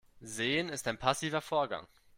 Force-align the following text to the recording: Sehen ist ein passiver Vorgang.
Sehen 0.21 0.69
ist 0.69 0.87
ein 0.87 0.97
passiver 0.97 1.41
Vorgang. 1.41 1.85